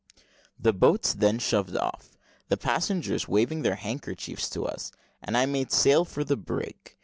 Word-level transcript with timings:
The 0.57 0.73
boats 0.73 1.13
then 1.13 1.37
shoved 1.37 1.77
off, 1.77 2.17
the 2.47 2.57
passengers 2.57 3.27
waving 3.27 3.61
their 3.61 3.75
handkerchiefs 3.75 4.49
to 4.49 4.65
us, 4.65 4.91
and 5.21 5.37
I 5.37 5.45
made 5.45 5.71
sail 5.71 6.05
for 6.05 6.23
the 6.23 6.35
brig. 6.37 6.95